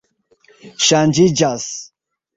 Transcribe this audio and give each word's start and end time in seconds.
ŝanĝiĝas 0.85 1.69